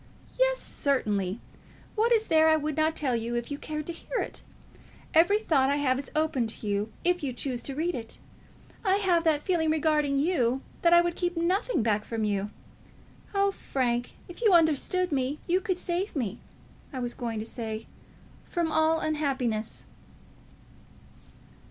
"Yes; 0.39 0.57
certainly. 0.57 1.39
What 1.93 2.11
is 2.11 2.25
there 2.25 2.47
that 2.47 2.53
I 2.53 2.57
would 2.57 2.75
not 2.75 2.95
tell 2.95 3.15
you 3.15 3.35
if 3.35 3.51
you 3.51 3.59
cared 3.59 3.85
to 3.85 3.93
hear 3.93 4.17
it? 4.17 4.41
Every 5.13 5.37
thought 5.37 5.69
I 5.69 5.75
have 5.75 5.99
is 5.99 6.09
open 6.15 6.47
to 6.47 6.65
you 6.65 6.91
if 7.03 7.21
you 7.21 7.31
choose 7.31 7.61
to 7.61 7.75
read 7.75 7.93
it. 7.93 8.17
I 8.83 8.95
have 8.95 9.23
that 9.25 9.43
feeling 9.43 9.69
regarding 9.69 10.17
you 10.17 10.63
that 10.81 10.91
I 10.91 11.01
would 11.01 11.15
keep 11.15 11.37
nothing 11.37 11.83
back 11.83 12.03
from 12.03 12.23
you. 12.23 12.49
Oh, 13.35 13.51
Frank, 13.51 14.13
if 14.27 14.41
you 14.41 14.53
understood 14.53 15.11
me, 15.11 15.37
you 15.45 15.61
could 15.61 15.77
save 15.77 16.15
me, 16.15 16.39
I 16.91 16.97
was 16.97 17.13
going 17.13 17.37
to 17.37 17.45
say 17.45 17.85
from 18.43 18.71
all 18.71 19.01
unhappiness." 19.01 19.85